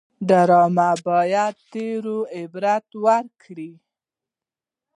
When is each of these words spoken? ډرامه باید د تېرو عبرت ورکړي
ډرامه 0.29 0.89
باید 1.07 1.55
د 1.59 1.63
تېرو 1.73 2.17
عبرت 2.37 2.87
ورکړي 3.05 3.71